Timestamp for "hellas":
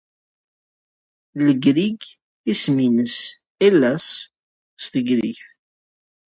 3.61-4.07